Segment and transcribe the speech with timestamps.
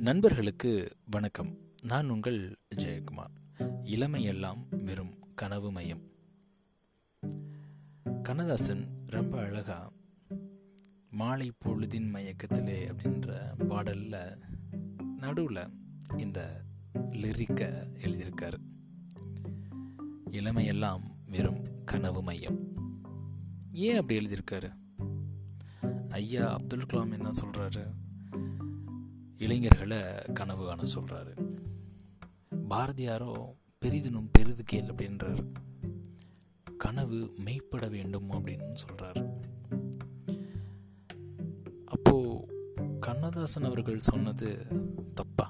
[0.00, 1.56] நண்பர்களுக்கு வணக்கம்.
[1.82, 3.36] நான் உங்கள் ஜெயக்குமார்.
[3.82, 6.00] இளமையெல்லாம் வெறும் கனவு மையம்.
[8.22, 9.92] கண்ணதாசன் ரொம்ப அழகா
[11.10, 14.38] மாலை பொழுதின் மயக்கத்திலே அப்படின்ற பாடலில்
[15.16, 15.70] நடுவில்
[16.16, 16.62] இந்த
[16.94, 18.58] லிரிக்கை எழுதியிருக்காரு.
[20.30, 22.68] இளமையெல்லாம் வெறும் கனவு மையம்.
[23.72, 24.72] ஏன் அப்படி எழுதியிருக்காரு?
[26.08, 28.08] ஐயா அப்துல் கலாம் என்ன சொல்கிறாரு
[29.40, 30.00] இளைஞர்களை
[30.34, 31.32] கனவு காண சொல்கிறாரு
[32.70, 33.30] பாரதியாரோ
[33.80, 35.42] பெரிதினும் பெரிது கேள் அப்படின்றார்.
[36.78, 39.20] கனவு மெய்ப்பட வேண்டும் அப்படின்னு சொல்கிறார்
[41.86, 42.14] அப்போ
[43.00, 44.66] கண்ணதாசன் அவர்கள் சொன்னது
[45.14, 45.46] தப்பா?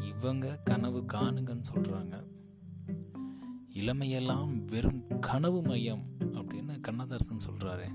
[0.00, 2.16] இவங்க கனவு காணுங்கன்னு சொல்கிறாங்க
[3.74, 7.88] இளமையெல்லாம் வெறும் கனவு மையம் அப்படின்னு கண்ணதாசன் சொல்கிறாரு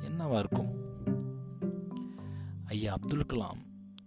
[0.00, 0.72] என்னவா இருக்கும்?
[2.68, 3.60] ஐயா அப்துல் கலாம்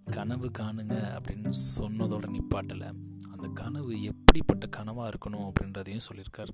[0.10, 2.86] கனவு காணுங்க அப்படின்னு சொன்னதோட நிப்பாட்டில்.
[3.32, 6.52] அந்த கனவு எப்படிப்பட்ட கனவாக இருக்கணும் அப்படின்றதையும் சொல்லியிருக்கார்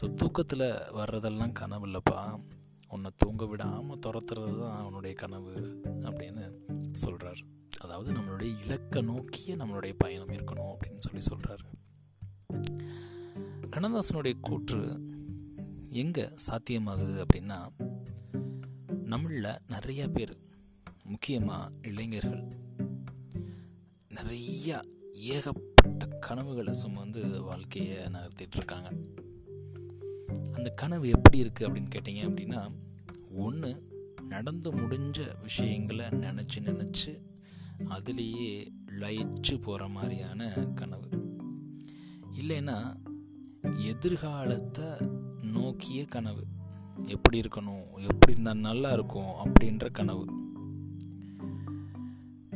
[0.00, 2.40] ஸோ தூக்கத்தில் வர்றதெல்லாம் கனவு இல்லைப்பா
[2.88, 5.54] உன்னை தூங்க விடாமல் துரத்துறது தான் அவனுடைய கனவு
[6.02, 6.44] அப்படின்னு
[6.92, 7.40] சொல்கிறார்
[7.80, 11.66] அதாவது நம்மளுடைய இலக்கை நோக்கிய நம்மளுடைய பயணம் இருக்கணும் அப்படின்னு சொல்லி சொல்கிறாரு
[13.70, 14.80] கண்ணதாசனுடைய கூற்று
[15.88, 17.58] எங்கே சாத்தியமாகுது அப்படின்னா
[19.10, 20.34] நம்மளில் நிறைய பேர்
[21.06, 22.48] முக்கியமாக இளைஞர்கள்.
[24.08, 28.92] நிறையா ஏகப்பட்ட கனவுகளை சுமந்து வாழ்க்கையை நகர்த்திட்டு இருக்காங்க
[30.52, 32.72] அந்த கனவு எப்படி இருக்குது அப்படின்னு கேட்டிங்க அப்படின்னா
[33.36, 33.88] ஒன்று
[34.22, 37.20] நடந்து முடிஞ்ச விஷயங்களை நினச்சி நினச்சி
[37.78, 41.08] அதுலேயே லயிச்சு போகிற மாதிரியான கனவு.
[42.40, 42.96] இல்லைன்னா
[43.86, 44.84] எதிர்காலத்தை
[45.42, 46.44] நோக்கிய கனவு.
[47.06, 50.45] எப்படி இருக்கணும் எப்படி இருந்தால் நல்லா இருக்கும் அப்படின்ற கனவு.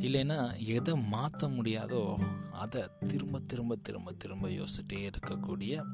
[0.00, 5.84] இல்லைன்னா எதை மாற்ற முடியாதோ அதை திரும்ப திரும்ப திரும்ப திரும்ப யோசிச்சுட்டே இருக்கக்கூடிய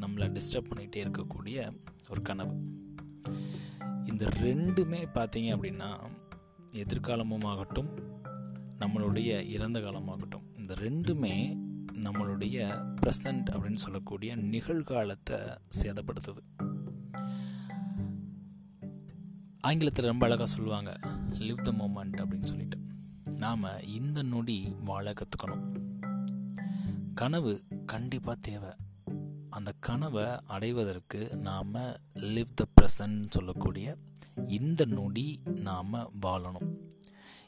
[0.00, 1.78] நம்மளை டிஸ்டர்ப் பண்ணிகிட்டே இருக்கக்கூடிய
[2.10, 2.54] ஒரு கனவு.
[4.04, 6.10] இந்த ரெண்டுமே பார்த்தீங்க அப்படின்னா
[6.72, 7.88] எதிர்காலமும் ஆகட்டும்
[8.78, 11.58] நம்மளுடைய இறந்த காலமாகட்டும் இந்த ரெண்டுமே
[11.92, 12.56] நம்மளுடைய
[13.00, 16.42] ப்ரெசன்ட் அப்படின்னு சொல்லக்கூடிய நிகழ்காலத்தை சேதப்படுத்துது.
[19.60, 22.67] ஆங்கிலத்தில் ரொம்ப அழகாக சொல்லுவாங்க லிவ் த மூமெண்ட் அப்படின்னு சொல்லி.
[23.38, 25.66] நாம் இந்த நொடி வாழ கற்றுக்கணும்
[27.14, 28.68] கனவு கண்டிப்பாக தேவை.
[29.50, 31.74] அந்த கனவை அடைவதற்கு நாம்
[32.14, 33.96] லிவ் த ப்ரெசன்ட் சொல்லக்கூடிய
[34.48, 36.68] இந்த நொடி நாம் வாழணும்.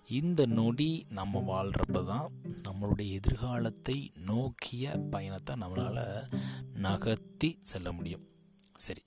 [0.08, 2.30] இந்த நொடி நம்ம வாழ்கிறப்ப தான்
[2.62, 6.34] நம்மளுடைய எதிர்காலத்தை நோக்கிய பயணத்தை நம்மளால்
[6.72, 8.26] நகர்த்தி செல்ல முடியும்.
[8.74, 9.02] சரி.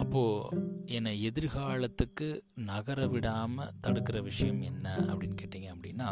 [0.00, 2.26] அப்போது என்னை எதிர்காலத்துக்கு
[2.70, 6.08] நகர விடாமல் தடுக்கிற விஷயம் என்ன அப்படின்னு கேட்டிங்க அப்படின்னா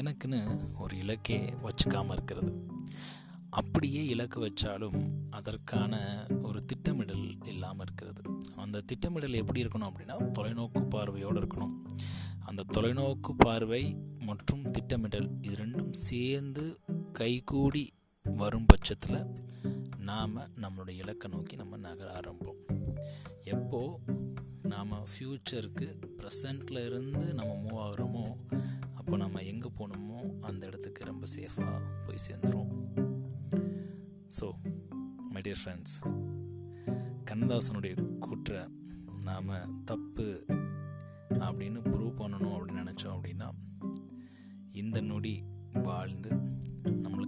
[0.00, 0.40] எனக்குன்னு
[0.78, 2.52] ஒரு இலக்கே வச்சுக்காமல் இருக்கிறது.
[3.58, 4.98] அப்படியே இலக்கு வச்சாலும்
[5.30, 5.94] அதற்கான
[6.42, 8.22] ஒரு திட்டமிடல் இல்லாமல் இருக்கிறது.
[8.56, 11.74] அந்த திட்டமிடல் எப்படி இருக்கணும் அப்படின்னா தொலைநோக்கு பார்வையோடு இருக்கணும்.
[12.44, 13.82] அந்த தொலைநோக்கு பார்வை
[14.24, 16.64] மற்றும் திட்டமிடல் இது ரெண்டும் சேர்ந்து
[17.12, 17.84] கைகூடி
[18.26, 19.18] வரும் பட்சத்தில்
[20.00, 22.60] நாம் நம்மளுடைய இலக்கை நோக்கி நம்ம நகர ஆரம்பம்
[23.44, 23.80] எப்போ
[24.62, 25.86] நாம் ஃப்யூச்சருக்கு
[26.18, 28.24] ப்ரெசண்ட்டில் இருந்து நம்ம மூவ் ஆகிறோமோ
[28.94, 32.72] அப்போ நம்ம எங்கே போகணுமோ அந்த இடத்துக்கு ரொம்ப சேஃபாக போய் சேர்ந்துடும்
[34.38, 34.48] ஸோ
[35.32, 35.96] மை டியர் ஃப்ரெண்ட்ஸ்
[37.24, 38.60] கண்ணதாசனுடைய கூற்றை
[39.24, 39.52] நாம்
[39.84, 40.28] தப்பு
[41.40, 43.48] அப்படின்னு ப்ரூவ் பண்ணணும் அப்படின்னு நினச்சோம் அப்படின்னா
[44.72, 45.36] இந்த நொடி
[45.82, 46.30] வாழ்ந்து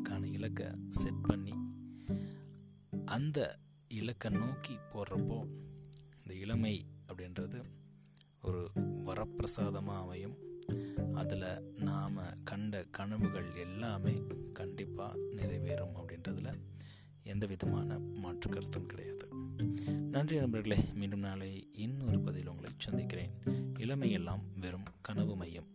[0.02, 1.52] அதற்கான இலக்கை செட் பண்ணி
[3.04, 3.58] அந்த
[3.88, 5.36] இலக்கை நோக்கி போடுறப்போ
[6.22, 7.58] இந்த இளமை அப்படின்றது
[8.42, 8.70] ஒரு
[9.04, 10.36] வரப்பிரசாதமாக அமையும்.
[11.14, 14.14] அதில் நாம் கண்ட கனவுகள் எல்லாமே
[14.52, 16.60] கண்டிப்பாக நிறைவேறும் அப்படின்றதில்
[17.22, 19.28] எந்த விதமான மாற்று கருத்தும் கிடையாது.
[20.10, 23.30] நன்றி நண்பர்களே மீண்டும் நாளை இன்னொரு பதில் உங்களை சந்திக்கிறேன்.
[23.78, 25.71] இளமையெல்லாம் வெறும் கனவு மையம்.